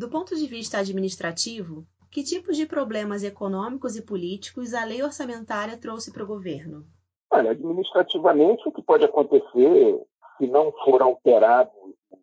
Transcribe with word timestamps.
Do 0.00 0.08
ponto 0.08 0.34
de 0.34 0.46
vista 0.46 0.78
administrativo, 0.78 1.84
que 2.10 2.24
tipos 2.24 2.56
de 2.56 2.64
problemas 2.64 3.22
econômicos 3.22 3.96
e 3.96 4.02
políticos 4.02 4.72
a 4.72 4.82
lei 4.82 5.02
orçamentária 5.02 5.76
trouxe 5.76 6.10
para 6.10 6.24
o 6.24 6.26
governo? 6.26 6.86
Olha, 7.30 7.50
administrativamente, 7.50 8.66
o 8.66 8.72
que 8.72 8.80
pode 8.80 9.04
acontecer, 9.04 10.02
se 10.38 10.46
não 10.46 10.72
for 10.86 11.02
alterado 11.02 11.70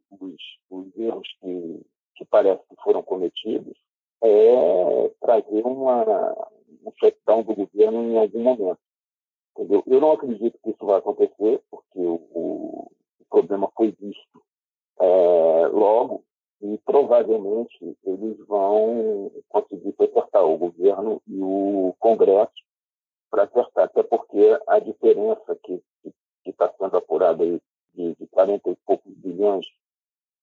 os, 0.09 0.41
os 0.71 0.97
erros 0.97 1.27
que, 1.39 1.85
que 2.15 2.25
parece 2.25 2.63
que 2.67 2.75
foram 2.83 3.03
cometidos, 3.03 3.77
é 4.23 5.11
trazer 5.21 5.63
uma, 5.63 6.03
um 6.83 6.91
shutdown 6.99 7.43
do 7.43 7.53
governo 7.53 8.11
em 8.11 8.17
algum 8.17 8.41
momento. 8.41 8.79
Entendeu? 9.55 9.83
Eu 9.85 10.01
não 10.01 10.13
acredito 10.13 10.57
que 10.63 10.71
isso 10.71 10.83
vai 10.83 10.97
acontecer, 10.97 11.61
porque 11.69 11.99
o, 11.99 12.15
o 12.33 13.25
problema 13.29 13.71
foi 13.77 13.91
visto 13.91 14.41
é, 14.99 15.67
logo 15.67 16.25
e 16.61 16.77
provavelmente 16.79 17.97
eles 18.03 18.37
vão 18.47 19.31
conseguir 19.49 19.93
acertar 19.99 20.45
o 20.45 20.57
governo 20.57 21.21
e 21.27 21.39
o 21.39 21.95
Congresso 21.99 22.51
para 23.29 23.43
acertar, 23.43 23.85
até 23.85 24.03
porque 24.03 24.57
a 24.67 24.79
diferença 24.79 25.57
que 25.63 25.81
está 26.45 26.71
sendo 26.77 26.97
apurada 26.97 27.43
aí 27.43 27.61
de, 27.93 28.15
de 28.15 28.27
40 28.27 28.69
e 28.69 28.75
poucos 28.85 29.13
bilhões 29.15 29.65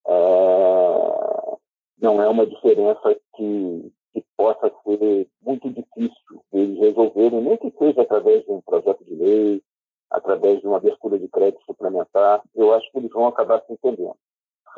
é, 0.07 1.57
não 1.99 2.21
é 2.21 2.29
uma 2.29 2.45
diferença 2.45 3.15
que, 3.35 3.91
que 4.13 4.23
possa 4.37 4.71
ser 4.83 5.27
muito 5.41 5.69
difícil 5.69 6.43
eles 6.53 6.79
resolverem, 6.79 7.41
nem 7.41 7.57
que 7.57 7.73
seja 7.77 8.01
através 8.01 8.45
de 8.45 8.51
um 8.51 8.61
projeto 8.61 9.03
de 9.03 9.15
lei, 9.15 9.63
através 10.09 10.61
de 10.61 10.67
uma 10.67 10.77
abertura 10.77 11.17
de 11.17 11.27
crédito 11.27 11.63
suplementar, 11.65 12.41
eu 12.55 12.73
acho 12.73 12.89
que 12.91 12.97
eles 12.99 13.11
vão 13.11 13.27
acabar. 13.27 13.63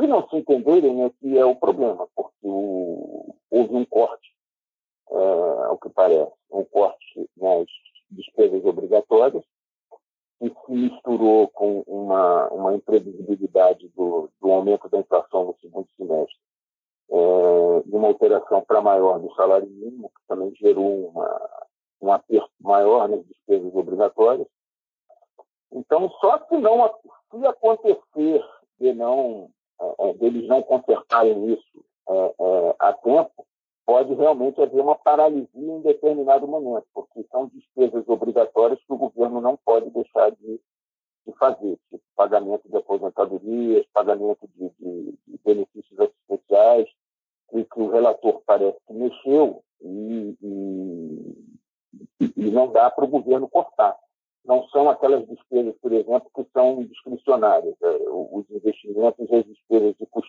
Se 0.07 0.11
não 0.11 0.25
se 0.29 0.37
entenderem, 0.37 1.03
é 1.03 1.09
que 1.09 1.37
é 1.37 1.43
o 1.43 1.53
problema, 1.53 2.07
porque 2.15 2.37
o, 2.41 3.35
houve 3.51 3.75
um 3.75 3.83
corte, 3.83 4.33
é, 5.11 5.65
ao 5.65 5.77
que 5.77 5.89
parece, 5.89 6.31
um 6.49 6.63
corte 6.63 7.29
nas 7.35 7.65
despesas 8.09 8.63
obrigatórias, 8.63 9.43
que 10.39 10.47
se 10.47 10.71
misturou 10.71 11.49
com 11.49 11.81
uma, 11.85 12.47
uma 12.53 12.73
imprevisibilidade 12.73 13.89
do, 13.89 14.29
do 14.39 14.49
aumento 14.49 14.87
da 14.87 14.99
inflação 14.99 15.43
no 15.43 15.57
segundo 15.59 15.89
semestre, 15.97 16.37
é, 17.11 17.81
de 17.85 17.93
uma 17.93 18.07
alteração 18.07 18.61
para 18.61 18.79
maior 18.79 19.19
do 19.19 19.35
salário 19.35 19.67
mínimo, 19.67 20.07
que 20.07 20.21
também 20.25 20.55
gerou 20.55 21.09
uma, 21.09 21.67
um 22.01 22.13
aperto 22.13 22.53
maior 22.61 23.09
nas 23.09 23.25
despesas 23.27 23.75
obrigatórias. 23.75 24.47
Então, 25.69 26.09
só 26.21 26.39
se 26.47 26.55
não 26.55 26.95
se 27.29 27.45
acontecer 27.45 28.41
de 28.79 28.93
não 28.93 29.51
deles 30.19 30.47
não 30.47 30.61
consertarem 30.61 31.53
isso 31.53 31.85
é, 32.09 32.13
é, 32.13 32.75
a 32.79 32.93
tempo, 32.93 33.45
pode 33.85 34.13
realmente 34.13 34.61
haver 34.61 34.81
uma 34.81 34.95
paralisia 34.95 35.47
em 35.53 35.81
determinado 35.81 36.47
momento, 36.47 36.85
porque 36.93 37.25
são 37.31 37.47
despesas 37.47 38.07
obrigatórias 38.07 38.79
que 38.79 38.93
o 38.93 38.97
governo 38.97 39.39
não 39.39 39.57
pode 39.65 39.89
deixar 39.91 40.31
de, 40.31 40.59
de 41.25 41.33
fazer, 41.39 41.77
tipo 41.89 42.03
pagamento 42.15 42.67
de 42.67 42.75
aposentadorias, 42.75 43.85
pagamento 43.93 44.47
de, 44.55 44.69
de, 44.79 45.17
de 45.27 45.39
benefícios 45.45 45.99
assistenciais, 45.99 46.89
e 47.53 47.63
que 47.63 47.79
o 47.79 47.89
relator 47.89 48.41
parece 48.45 48.77
que 48.85 48.93
mexeu 48.93 49.63
e, 49.81 50.37
e, 50.41 51.35
e 52.35 52.51
não 52.51 52.71
dá 52.71 52.89
para 52.89 53.05
o 53.05 53.07
governo 53.07 53.47
cortar. 53.47 53.97
Não 54.43 54.67
são 54.69 54.89
aquelas 54.89 55.27
despesas, 55.27 55.75
por 55.81 55.91
exemplo, 55.91 56.29
que 56.33 56.45
são 56.53 56.83
discricionárias, 56.83 57.75
é, 57.81 57.97
os 58.09 58.49
investimentos 58.49 59.29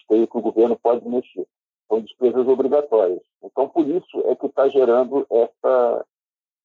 que 0.09 0.37
o 0.37 0.43
governo 0.43 0.79
pode 0.79 1.07
mexer. 1.09 1.47
São 1.89 2.01
despesas 2.01 2.47
obrigatórias. 2.47 3.23
Então, 3.43 3.69
por 3.69 3.87
isso 3.89 4.21
é 4.27 4.35
que 4.35 4.47
está 4.47 4.69
gerando 4.69 5.27
essa, 5.31 6.07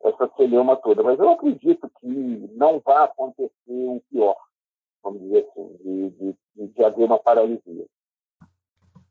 essa 0.04 0.31
celeuma 0.36 0.76
toda. 0.76 1.04
Mas 1.04 1.20
eu 1.20 1.30
acredito 1.30 1.90
que 2.00 2.08
não 2.56 2.80
vai 2.80 3.06
acontecer 3.06 3.52
o 3.68 4.02
pior, 4.09 4.36
vamos 5.02 5.22
dizer 5.22 5.48
assim, 5.50 5.78
de, 5.78 6.36
de, 6.56 6.68
de 6.74 6.84
haver 6.84 7.06
uma 7.06 7.20
paralisia. 7.20 7.86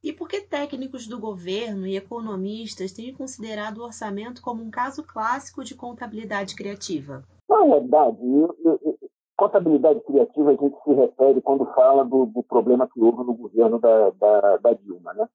E 0.02 0.12
por 0.12 0.28
que 0.28 0.40
técnicos 0.40 1.06
do 1.06 1.18
governo 1.18 1.86
e 1.86 1.96
economistas 1.96 2.92
têm 2.92 3.14
considerado 3.14 3.78
o 3.78 3.84
orçamento 3.84 4.42
como 4.42 4.60
um 4.60 4.70
caso 4.70 5.04
clássico 5.04 5.62
de 5.62 5.76
contabilidade 5.76 6.56
criativa? 6.56 7.22
Na 7.48 7.64
verdade, 7.64 8.18
eu, 8.20 8.56
eu, 8.64 8.98
contabilidade 9.42 10.00
criativa 10.02 10.50
a 10.50 10.54
gente 10.54 10.76
se 10.84 10.92
refere 10.92 11.40
quando 11.42 11.66
fala 11.74 12.04
do, 12.04 12.26
do 12.26 12.44
problema 12.44 12.88
que 12.88 13.00
houve 13.00 13.24
no 13.24 13.34
governo 13.34 13.80
da, 13.80 14.10
da, 14.10 14.56
da 14.58 14.72
Dilma. 14.74 15.12
Né? 15.14 15.28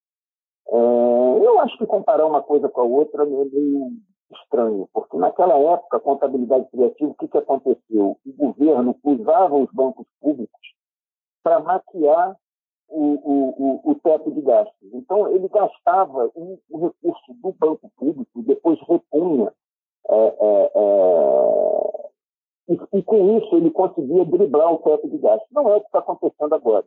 É, 0.69 1.45
eu 1.45 1.59
acho 1.59 1.78
que 1.78 1.85
comparar 1.85 2.25
uma 2.25 2.41
coisa 2.41 2.69
com 2.69 2.81
a 2.81 2.84
outra 2.85 3.23
é 3.23 3.25
meio 3.25 3.91
estranho, 4.31 4.88
porque 4.94 5.17
naquela 5.17 5.56
época, 5.57 5.97
a 5.97 6.00
contabilidade 6.00 6.69
criativa, 6.72 7.12
o 7.12 7.16
que, 7.16 7.28
que 7.28 7.38
aconteceu? 7.38 8.17
O 8.25 8.34
governo 8.34 8.96
usava 9.03 9.56
os 9.56 9.69
bancos 9.73 10.07
públicos 10.22 10.62
para 11.44 11.59
maquiar 11.59 12.35
o, 12.88 13.03
o, 13.03 13.91
o, 13.91 13.96
teto 13.96 14.31
de 14.31 14.41
gastos. 14.41 14.94
Então, 14.94 15.29
ele 15.34 15.50
gastava 15.50 16.29
o, 16.34 16.57
o 16.69 16.88
recurso 16.88 17.34
do 17.41 17.51
banco 17.53 17.91
público, 17.97 18.41
depois 18.44 18.79
repunha 18.88 19.51
com 23.17 23.38
isso 23.38 23.55
ele 23.55 23.72
conseguia 23.72 24.25
driblar 24.25 24.73
o 24.73 24.78
teto 24.78 25.09
de 25.09 25.17
gastos. 25.17 25.47
Não 25.51 25.69
é 25.69 25.78
o 25.78 25.81
que 25.81 25.88
está 25.88 26.00
acontecendo 26.00 26.53
agora. 26.53 26.85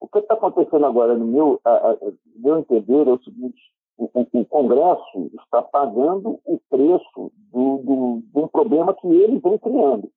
O 0.00 0.08
que 0.08 0.18
está 0.18 0.34
acontecendo 0.34 0.86
agora, 0.86 1.16
no 1.16 1.26
meu, 1.26 1.60
a, 1.64 1.70
a, 1.70 1.96
meu 2.36 2.58
entender, 2.58 3.08
é 3.08 3.12
o 3.12 3.22
seguinte: 3.22 3.60
o, 3.98 4.04
o, 4.14 4.40
o, 4.40 4.44
Congresso 4.46 5.30
está 5.42 5.62
pagando 5.62 6.40
o 6.44 6.60
preço 6.70 7.32
do, 7.52 7.78
do, 7.78 8.22
de 8.32 8.38
um 8.38 8.48
problema 8.48 8.94
que 8.94 9.06
ele 9.06 9.38
vem 9.40 9.58
criando. 9.58 10.10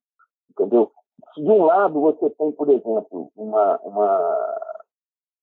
Entendeu? 0.51 0.91
Se 1.33 1.41
de 1.41 1.49
um 1.49 1.63
lado 1.63 1.99
você 2.01 2.29
tem, 2.31 2.51
por 2.51 2.69
exemplo, 2.69 3.31
uma, 3.35 3.79
uma, 3.83 4.77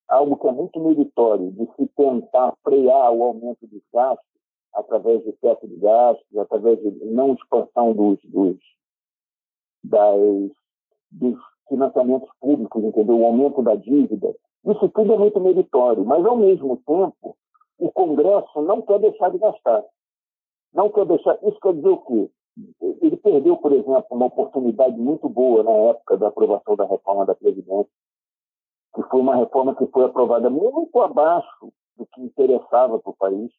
algo 0.09 0.37
que 0.37 0.47
é 0.47 0.53
muito 0.53 0.79
meritório 0.81 1.51
de 1.53 1.67
se 1.77 1.87
tentar 1.97 2.55
frear 2.63 3.13
o 3.13 3.23
aumento 3.25 3.67
dos 3.67 3.83
gastos, 3.93 4.27
através 4.75 5.25
de 5.25 5.33
teto 5.35 5.67
de 5.67 5.77
gastos, 5.77 6.37
através 6.37 6.81
de 6.81 6.91
não 7.07 7.35
expansão 7.35 7.93
dos, 7.93 8.19
dos, 8.25 8.59
das, 9.85 10.21
dos 11.11 11.39
financiamentos 11.69 12.29
públicos, 12.41 12.83
entendeu? 12.83 13.19
o 13.19 13.27
aumento 13.27 13.63
da 13.63 13.75
dívida. 13.75 14.35
Isso 14.67 14.89
tudo 14.89 15.13
é 15.13 15.19
muito 15.19 15.41
meritório, 15.41 16.05
mas, 16.05 16.25
ao 16.25 16.37
mesmo 16.37 16.77
tempo, 16.79 17.37
o 17.79 17.93
Congresso 17.93 18.63
não 18.63 18.83
quer 18.83 18.99
deixar 18.99 19.31
de 19.31 19.39
gastar. 19.39 19.85
Não 20.73 20.91
quer 20.91 21.05
deixar. 21.07 21.39
Isso 21.43 21.59
quer 21.61 21.75
dizer 21.75 21.89
o 21.89 21.99
quê? 21.99 22.31
Ele 23.03 23.17
perdeu, 23.17 23.57
por 23.57 23.73
exemplo, 23.73 24.07
uma 24.11 24.27
oportunidade 24.27 24.97
muito 24.97 25.29
boa 25.29 25.63
na 25.63 25.73
época 25.91 26.17
da 26.17 26.29
aprovação 26.29 26.77
da 26.77 26.87
reforma 26.87 27.27
da 27.27 27.35
Previdência, 27.35 27.91
que 28.95 29.03
foi 29.03 29.21
uma 29.21 29.37
reforma 29.37 29.75
que 29.75 29.87
foi 29.89 30.05
aprovada 30.05 30.49
muito 30.49 31.01
abaixo 31.01 31.73
do 31.97 32.07
que 32.07 32.23
interessava 32.23 32.99
para 32.99 33.11
o 33.11 33.17
país 33.17 33.53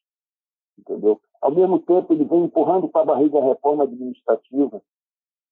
entendeu? 0.78 1.19
Ao 1.41 1.52
mesmo 1.52 1.80
tempo, 1.80 2.14
ele 2.14 2.25
vem 2.25 2.46
empurrando 2.46 2.88
para 2.90 3.02
a 3.02 3.06
barriga 3.06 3.40
a 3.40 3.44
reforma 3.44 3.84
administrativa. 3.84 4.81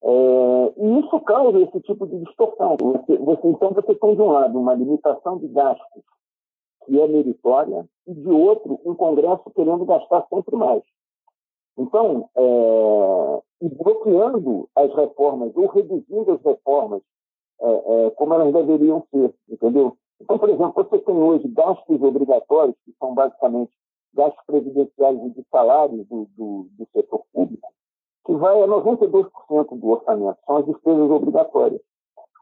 É, 0.06 0.74
e 0.78 1.00
isso 1.00 1.20
causa 1.22 1.58
esse 1.60 1.80
tipo 1.82 2.06
de 2.06 2.20
distorção. 2.20 2.76
Você, 2.80 3.18
você, 3.18 3.48
então, 3.48 3.72
você 3.72 3.96
tem, 3.96 4.16
de 4.16 4.22
um 4.22 4.32
lado, 4.32 4.60
uma 4.60 4.74
limitação 4.74 5.38
de 5.38 5.48
gastos 5.48 6.04
que 6.86 7.00
é 7.00 7.08
meritória, 7.08 7.88
e, 8.06 8.14
de 8.14 8.30
outro, 8.30 8.80
um 8.86 8.94
Congresso 8.94 9.50
querendo 9.56 9.86
gastar 9.86 10.28
sempre 10.28 10.56
mais. 10.58 10.84
Então, 11.78 12.30
é, 12.36 13.42
e 13.62 13.70
bloqueando 13.70 14.70
as 14.76 14.94
reformas, 14.94 15.56
ou 15.56 15.68
reduzindo 15.68 16.34
as 16.34 16.42
reformas 16.42 17.02
é, 17.62 17.68
é, 18.08 18.10
como 18.12 18.34
elas 18.34 18.54
deveriam 18.54 19.06
ser, 19.10 19.34
entendeu? 19.50 19.98
Então, 20.22 20.38
por 20.38 20.50
exemplo, 20.50 20.74
você 20.76 21.00
tem 21.00 21.16
hoje 21.16 21.48
gastos 21.48 22.02
obrigatórios, 22.02 22.76
que 22.86 22.94
são 23.00 23.14
basicamente 23.14 23.72
gastos 24.14 24.44
previdenciários 24.46 25.24
e 25.24 25.30
de 25.30 25.46
salários 25.50 26.06
do, 26.08 26.28
do, 26.38 26.68
do 26.72 26.88
setor 26.94 27.24
público, 27.34 27.73
que 28.26 28.34
vai 28.34 28.62
a 28.62 28.68
92% 28.68 29.30
do 29.80 29.90
orçamento, 29.90 30.38
são 30.46 30.58
as 30.58 30.66
despesas 30.66 31.12
obrigatórias. 31.12 31.82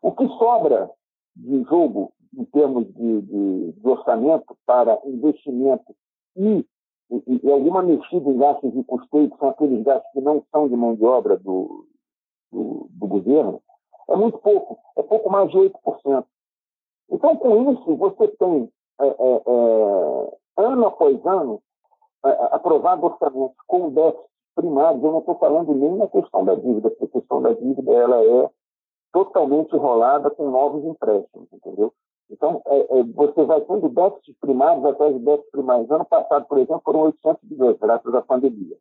O 0.02 0.12
que 0.12 0.28
sobra 0.38 0.90
de 1.36 1.64
jogo 1.64 2.12
em 2.38 2.46
termos 2.46 2.86
de, 2.94 3.22
de, 3.22 3.72
de 3.74 3.88
orçamento 3.88 4.56
para 4.66 5.00
investimento 5.06 5.96
e, 6.36 6.66
e, 7.10 7.42
e, 7.44 7.52
alguma 7.52 7.82
mexida 7.82 8.30
em 8.30 8.38
gastos 8.38 8.72
de 8.74 8.84
custeio, 8.84 9.30
que 9.30 9.38
são 9.38 9.50
aqueles 9.50 9.84
gastos 9.84 10.12
que 10.14 10.22
não 10.22 10.44
são 10.52 10.68
de 10.70 10.76
mão 10.76 10.96
de 10.96 11.04
obra 11.04 11.38
do, 11.38 11.86
do, 12.52 12.88
do 12.90 13.08
governo, 13.08 13.62
é 14.10 14.16
muito 14.16 14.38
pouco, 14.40 14.80
é 14.98 15.04
pouco 15.04 15.30
mais 15.30 15.50
de 15.52 15.58
8%. 15.58 16.26
Então, 17.10 17.36
com 17.36 17.74
isso, 17.74 17.96
você 17.98 18.28
tem 18.30 18.72
é, 19.02 19.08
é, 19.08 19.42
é, 19.48 20.64
ano 20.64 20.86
após 20.86 21.26
ano, 21.26 21.62
aprovado 22.24 23.06
orçamento 23.06 23.56
com 23.68 23.90
déficit 23.90 24.31
primário, 24.56 25.04
eu 25.04 25.12
não 25.12 25.20
estou 25.20 25.36
falando 25.36 25.74
nem 25.74 25.96
na 25.96 26.08
questão 26.08 26.46
da 26.46 26.56
dívida, 26.56 26.90
porque 26.90 27.06
a 27.06 27.20
questão 27.20 27.42
da 27.42 27.54
dívida 27.54 27.92
ela 27.92 28.24
é 28.24 28.50
totalmente 29.12 29.76
enrolada 29.76 30.30
com 30.30 30.50
novos 30.50 30.84
empréstimos, 30.86 31.48
entendeu? 31.52 31.94
Então, 32.30 32.62
é, 32.66 33.00
é, 33.00 33.04
você 33.04 33.44
vai 33.44 33.60
tendo 33.62 33.90
déficits 33.90 34.36
primários 34.40 34.86
atrás 34.86 35.14
de 35.14 35.20
déficits 35.20 35.52
primários. 35.52 35.92
Ano 35.92 36.06
passado, 36.06 36.46
por 36.46 36.58
exemplo, 36.58 36.82
foram 36.84 37.02
800 37.02 37.44
bilhões, 37.44 37.78
graças 37.78 38.16
à 38.16 38.22
pandemia. 38.22 38.78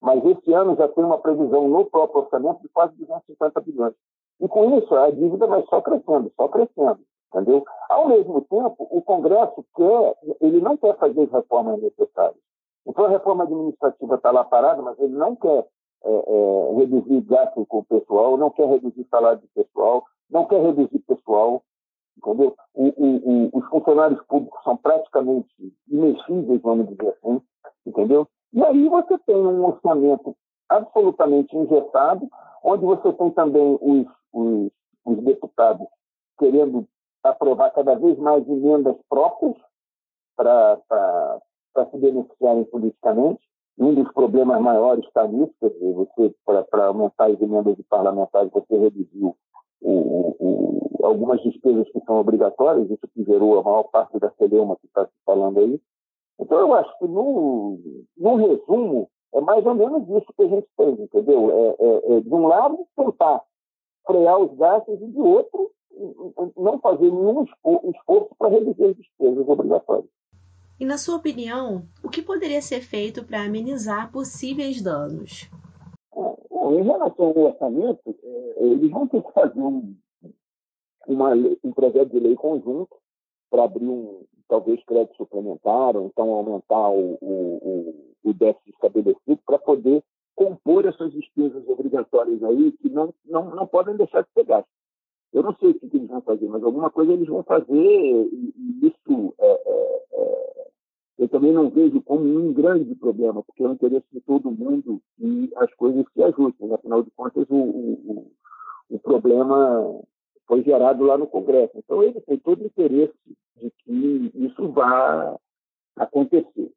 Mas 0.00 0.24
esse 0.24 0.52
ano 0.52 0.74
já 0.76 0.88
tem 0.88 1.04
uma 1.04 1.18
previsão 1.18 1.68
no 1.68 1.84
próprio 1.86 2.22
orçamento 2.22 2.62
de 2.62 2.68
quase 2.70 2.96
250 2.96 3.60
bilhões. 3.60 3.94
E 4.40 4.48
com 4.48 4.78
isso, 4.78 4.94
a 4.94 5.10
dívida 5.10 5.46
vai 5.46 5.62
só 5.66 5.80
crescendo, 5.82 6.32
só 6.34 6.48
crescendo. 6.48 7.00
Entendeu? 7.28 7.64
Ao 7.88 8.08
mesmo 8.08 8.40
tempo, 8.42 8.86
o 8.90 9.02
Congresso 9.02 9.64
quer, 9.74 10.16
ele 10.40 10.60
não 10.60 10.76
quer 10.76 10.96
fazer 10.96 11.22
as 11.22 11.32
reformas 11.32 11.82
necessárias. 11.82 12.43
Então, 12.94 13.06
a 13.06 13.08
reforma 13.08 13.42
administrativa 13.42 14.14
está 14.14 14.30
lá 14.30 14.44
parada, 14.44 14.80
mas 14.80 14.96
ele 15.00 15.16
não 15.16 15.34
quer 15.34 15.66
é, 16.04 16.10
é, 16.10 16.74
reduzir 16.76 17.22
gasto 17.22 17.66
com 17.66 17.78
o 17.78 17.84
pessoal, 17.84 18.36
não 18.36 18.50
quer 18.50 18.68
reduzir 18.68 19.04
salário 19.10 19.40
de 19.40 19.48
pessoal, 19.48 20.04
não 20.30 20.46
quer 20.46 20.62
reduzir 20.62 21.00
pessoal, 21.00 21.64
entendeu? 22.16 22.54
O, 22.72 22.84
o, 22.84 23.46
o, 23.46 23.58
os 23.58 23.66
funcionários 23.66 24.22
públicos 24.26 24.62
são 24.62 24.76
praticamente 24.76 25.52
imexíveis, 25.88 26.62
vamos 26.62 26.86
dizer 26.86 27.08
assim, 27.08 27.42
entendeu? 27.84 28.28
E 28.52 28.62
aí 28.62 28.88
você 28.88 29.18
tem 29.26 29.34
um 29.34 29.64
orçamento 29.64 30.36
absolutamente 30.68 31.56
injetado, 31.56 32.28
onde 32.62 32.84
você 32.84 33.12
tem 33.12 33.30
também 33.32 33.76
os, 33.82 34.06
os, 34.32 34.70
os 35.04 35.24
deputados 35.24 35.88
querendo 36.38 36.86
aprovar 37.24 37.72
cada 37.72 37.96
vez 37.96 38.16
mais 38.20 38.48
emendas 38.48 38.94
próprias 39.08 39.56
para 40.36 40.78
se 41.86 41.96
beneficiarem 41.98 42.64
politicamente. 42.64 43.40
Um 43.78 43.94
dos 43.94 44.10
problemas 44.12 44.60
maiores 44.60 45.04
está 45.04 45.26
nisso, 45.26 45.52
quer 45.58 45.70
dizer, 45.70 45.92
você, 45.92 46.34
para 46.70 46.86
aumentar 46.86 47.26
as 47.26 47.40
emendas 47.40 47.76
de 47.76 47.82
parlamentares, 47.84 48.52
você 48.52 48.78
reduziu 48.78 49.36
o, 49.82 50.36
o, 50.38 51.04
algumas 51.04 51.42
despesas 51.42 51.90
que 51.90 52.00
são 52.04 52.20
obrigatórias, 52.20 52.90
isso 52.90 53.08
que 53.12 53.24
gerou 53.24 53.58
a 53.58 53.62
maior 53.62 53.84
parte 53.84 54.18
da 54.18 54.30
celeuma 54.38 54.76
que 54.76 54.86
está 54.86 55.04
se 55.06 55.12
falando 55.26 55.58
aí. 55.58 55.80
Então, 56.38 56.58
eu 56.58 56.74
acho 56.74 56.98
que, 56.98 57.06
no, 57.06 57.78
no 58.16 58.36
resumo, 58.36 59.08
é 59.34 59.40
mais 59.40 59.66
ou 59.66 59.74
menos 59.74 60.08
isso 60.08 60.32
que 60.36 60.42
a 60.42 60.48
gente 60.48 60.68
fez, 60.76 61.00
entendeu? 61.00 61.50
É, 61.50 61.76
é, 61.78 62.16
é, 62.16 62.20
de 62.20 62.32
um 62.32 62.46
lado, 62.46 62.78
tentar 62.96 63.42
frear 64.06 64.38
os 64.38 64.56
gastos 64.56 65.00
e, 65.00 65.06
de 65.06 65.20
outro, 65.20 65.70
não 66.56 66.78
fazer 66.80 67.10
nenhum 67.10 67.44
esforço 67.44 68.34
para 68.38 68.48
reduzir 68.48 68.84
as 68.84 68.96
despesas 68.96 69.48
obrigatórias. 69.48 70.08
E, 70.78 70.84
na 70.84 70.98
sua 70.98 71.16
opinião, 71.16 71.86
o 72.02 72.08
que 72.08 72.20
poderia 72.20 72.60
ser 72.60 72.80
feito 72.80 73.24
para 73.24 73.44
amenizar 73.44 74.10
possíveis 74.10 74.82
danos? 74.82 75.48
Bom, 76.12 76.36
em 76.72 76.82
relação 76.82 77.26
ao 77.26 77.38
orçamento, 77.38 78.16
é, 78.22 78.64
eles 78.64 78.90
vão 78.90 79.06
ter 79.06 79.22
que 79.22 79.32
fazer 79.32 79.60
um, 79.60 79.94
uma, 81.06 81.32
um 81.62 81.72
projeto 81.72 82.10
de 82.10 82.20
lei 82.20 82.34
conjunto 82.34 82.96
para 83.50 83.64
abrir 83.64 83.86
um, 83.86 84.24
talvez, 84.48 84.82
crédito 84.84 85.16
suplementar, 85.16 85.96
ou 85.96 86.06
então 86.06 86.30
aumentar 86.30 86.90
o, 86.90 87.18
o, 87.20 88.14
o 88.24 88.32
déficit 88.32 88.70
estabelecido 88.70 89.38
para 89.46 89.58
poder 89.58 90.02
compor 90.34 90.84
essas 90.86 91.12
despesas 91.12 91.66
obrigatórias 91.68 92.42
aí 92.42 92.72
que 92.72 92.88
não, 92.88 93.14
não, 93.24 93.54
não 93.54 93.66
podem 93.66 93.96
deixar 93.96 94.22
de 94.22 94.28
ser. 94.34 94.64
Eu 95.32 95.42
não 95.42 95.54
sei 95.56 95.70
o 95.70 95.74
que, 95.74 95.96
eles 95.96 96.08
vão 96.08 96.20
fazer, 96.22 96.48
mas 96.48 96.62
alguma 96.62 96.90
coisa 96.90 97.12
eles 97.12 97.28
vão 97.28 97.42
fazer 97.42 97.66
e, 97.72 98.54
e 98.56 98.86
isso 98.86 99.34
é, 99.38 99.62
é, 99.66 100.03
eu 101.24 101.28
também 101.28 101.52
não 101.52 101.70
vejo 101.70 102.02
como 102.02 102.22
um 102.22 102.52
grande 102.52 102.94
problema, 102.96 103.42
porque 103.42 103.62
é 103.62 103.66
o 103.66 103.72
interesse 103.72 104.06
de 104.12 104.20
todo 104.20 104.50
mundo 104.50 105.00
e 105.18 105.50
as 105.56 105.72
coisas 105.74 106.04
se 106.12 106.22
ajustem. 106.22 106.70
Afinal 106.72 107.02
de 107.02 107.10
contas, 107.12 107.46
o, 107.48 107.56
o, 107.56 108.32
o 108.90 108.98
problema 108.98 110.02
foi 110.46 110.62
gerado 110.62 111.02
lá 111.02 111.16
no 111.16 111.26
Congresso. 111.26 111.72
Então, 111.78 112.02
ele 112.02 112.20
tem 112.20 112.36
todo 112.38 112.60
o 112.60 112.66
interesse 112.66 113.14
de 113.56 113.70
que 113.70 114.32
isso 114.34 114.68
vá 114.68 115.34
acontecer. 115.96 116.70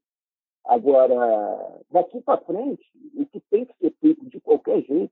Agora, 0.64 1.82
daqui 1.92 2.22
para 2.22 2.40
frente, 2.40 2.86
o 3.16 3.26
que 3.26 3.42
tem 3.50 3.66
que 3.66 3.74
ser 3.80 3.94
feito 4.00 4.26
de 4.30 4.40
qualquer 4.40 4.82
jeito 4.84 5.12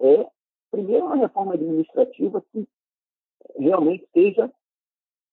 é, 0.00 0.26
primeiro, 0.72 1.06
uma 1.06 1.16
reforma 1.16 1.54
administrativa 1.54 2.42
que 2.52 2.66
realmente 3.56 4.04
seja 4.12 4.50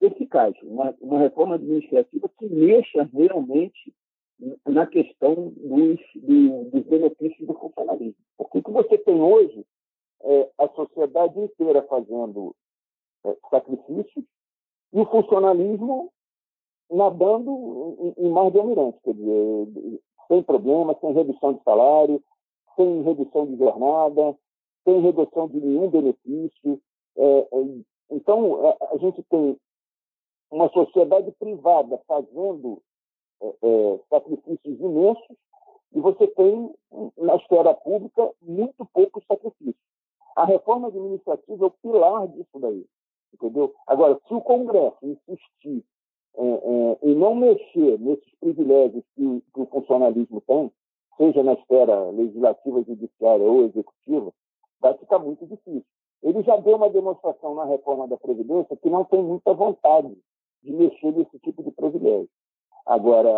eficaz, 0.01 0.53
uma, 0.63 0.95
uma 1.01 1.19
reforma 1.19 1.55
administrativa 1.55 2.29
que 2.37 2.47
mexa 2.47 3.09
realmente 3.13 3.93
na 4.65 4.87
questão 4.87 5.53
dos, 5.55 5.99
dos 6.15 6.83
benefícios 6.85 7.47
do 7.47 7.53
funcionalismo. 7.53 8.15
Porque 8.37 8.57
o 8.57 8.63
que 8.63 8.71
você 8.71 8.97
tem 8.97 9.21
hoje 9.21 9.65
é 10.23 10.49
a 10.57 10.67
sociedade 10.69 11.39
inteira 11.39 11.83
fazendo 11.83 12.55
é, 13.25 13.37
sacrifícios 13.49 14.25
e 14.93 14.99
o 14.99 15.05
funcionalismo 15.05 16.11
nadando 16.89 17.95
em, 18.17 18.25
em 18.25 18.29
mar 18.29 18.51
de 18.51 18.59
almirante, 18.59 18.99
quer 19.03 19.13
dizer, 19.13 20.01
sem 20.27 20.43
problema, 20.43 20.97
sem 20.99 21.13
redução 21.13 21.53
de 21.53 21.63
salário, 21.63 22.21
sem 22.75 23.01
redução 23.03 23.45
de 23.45 23.57
jornada, 23.57 24.35
sem 24.83 24.99
redução 25.01 25.47
de 25.47 25.59
nenhum 25.59 25.89
benefício. 25.89 26.81
É, 27.17 27.39
é, 27.39 27.47
então, 28.11 28.67
a, 28.67 28.93
a, 28.93 28.97
gente 28.97 29.23
tem 29.23 29.57
uma 30.51 30.69
sociedade 30.69 31.31
privada 31.31 31.97
fazendo 32.07 32.81
é, 33.41 33.47
é 33.47 33.99
sacrifícios 34.09 34.79
imensos 34.79 35.37
e 35.93 35.99
você 35.99 36.27
tem, 36.27 36.73
na 37.17 37.35
esfera 37.35 37.73
pública, 37.73 38.31
muito 38.41 38.85
poucos 38.93 39.23
sacrifícios. 39.25 39.75
A 40.35 40.45
reforma 40.45 40.87
administrativa 40.87 41.65
é 41.65 41.67
o 41.67 41.71
pilar 41.71 42.27
disso 42.29 42.59
daí. 42.59 42.85
Entendeu? 43.33 43.73
Agora, 43.87 44.19
se 44.27 44.33
o 44.33 44.41
Congresso 44.41 44.97
insistir 45.01 45.83
é, 46.35 46.43
é, 46.43 46.97
em 47.03 47.15
não 47.15 47.35
mexer 47.35 47.99
nesses 47.99 48.33
privilégios 48.39 49.03
que, 49.15 49.43
que, 49.53 49.61
o 49.61 49.65
funcionalismo 49.65 50.41
tem, 50.41 50.71
seja 51.17 51.43
na 51.43 51.53
esfera 51.53 52.09
legislativa, 52.11 52.83
judiciária 52.83 53.45
ou 53.45 53.65
executiva, 53.65 54.33
vai 54.79 54.93
ficar 54.97 55.19
muito 55.19 55.45
difícil. 55.45 55.85
Ele 56.23 56.41
já 56.43 56.55
deu 56.57 56.77
uma 56.77 56.89
demonstração 56.89 57.55
na 57.55 57.65
reforma 57.65 58.07
da 58.07 58.17
Previdência 58.17 58.77
que 58.77 58.89
não 58.89 59.03
tem 59.03 59.21
muita 59.21 59.53
vontade 59.53 60.15
de 60.63 60.71
mexer 60.71 61.11
nesse 61.11 61.39
tipo 61.39 61.63
de 61.63 61.71
privilégio. 61.71 62.29
Agora, 62.85 63.31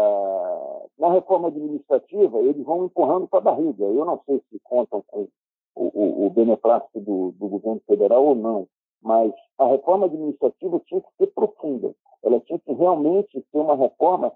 na 0.97 1.11
reforma 1.11 1.49
administrativa, 1.49 2.39
eles 2.39 2.63
vão 2.65 2.85
empurrando 2.85 3.27
para 3.27 3.39
a 3.39 3.43
barriga. 3.43 3.83
Eu 3.83 4.05
não 4.05 4.21
sei 4.25 4.41
se 4.49 4.59
contam 4.63 5.03
com 5.07 5.27
o, 5.75 5.83
o, 5.83 6.25
o 6.27 6.29
beneplácito 6.29 6.99
do, 6.99 7.31
do 7.31 7.47
governo 7.47 7.81
federal 7.85 8.25
ou 8.25 8.35
não, 8.35 8.67
mas 9.01 9.33
a 9.57 9.67
reforma 9.67 10.05
administrativa 10.05 10.81
tinha 10.85 11.01
que 11.01 11.15
ser 11.17 11.27
profunda. 11.27 11.93
Ela 12.23 12.39
tinha 12.41 12.59
que 12.59 12.73
realmente 12.73 13.45
ser 13.51 13.57
uma 13.57 13.75
reforma 13.75 14.31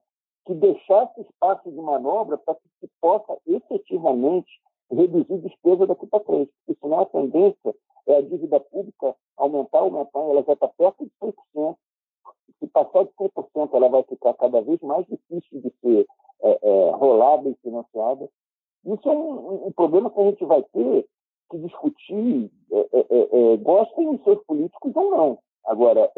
que 0.46 0.54
deixasse 0.54 1.22
espaço 1.22 1.72
de 1.72 1.78
manobra 1.78 2.38
para 2.38 2.56
que 2.56 2.68
se 2.80 2.90
possa 3.02 3.38
efetivamente 3.46 4.50
reduzir 4.92 5.38
despesa 5.40 5.88
daqui 5.88 6.08
para 6.08 6.24
frente. 6.24 6.52
Porque 6.66 6.80
senão 6.82 7.00
a 7.02 7.06
tendência 7.06 7.76
é 8.08 8.18
a 8.18 8.22
dívida 8.22 8.60
pública 8.60 9.16
aumentar, 9.38 9.80
aumentar, 9.80 10.20
ela 10.20 10.44
já 10.44 10.54
está 10.54 10.68
perto 10.68 11.06
de 11.06 11.12
100%. 12.86 12.86
Se 12.86 12.86
passar 12.86 13.04
de 13.06 13.12
100%, 13.12 13.70
ela 13.74 13.90
vai 13.90 14.04
ficar 14.04 14.34
cada 14.36 14.62
vez 14.62 14.80
mais 14.82 15.06
difícil 15.08 15.62
de 15.62 15.74
ser 15.82 16.08
é, 16.42 16.60
é, 16.62 16.92
rolada 16.92 17.50
e 17.50 17.56
financiada. 17.56 18.30
Isso 18.86 19.10
é 19.10 19.12
um, 19.12 19.68
um 19.68 19.72
problema 19.72 20.10
que 20.10 20.20
a 20.20 20.26
gente 20.26 20.46
vai 20.46 20.64
ter 20.64 21.08
que 21.50 21.58
discutir, 21.60 22.52
é, 22.72 22.80
é, 22.80 23.06
é, 23.10 23.54
é, 23.54 23.58
gostem 23.58 24.10
os 24.10 24.24
seus 24.24 24.44
políticos 24.46 24.96
ou 24.96 25.12
não. 25.12 25.40
Agora, 25.66 26.10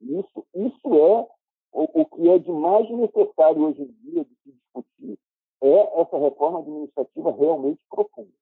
isso, 0.00 0.44
isso 0.54 0.94
é 0.94 1.26
o, 1.72 2.00
o, 2.00 2.06
que 2.06 2.28
é 2.28 2.38
de 2.38 2.50
mais 2.50 2.88
necessário 2.90 3.62
hoje 3.62 3.82
em 3.82 4.10
dia 4.10 4.24
de 4.24 4.34
se 4.42 4.52
discutir, 4.52 5.18
é 5.62 6.00
essa 6.00 6.18
reforma 6.18 6.60
administrativa 6.60 7.30
realmente 7.32 7.80
profunda. 7.90 8.37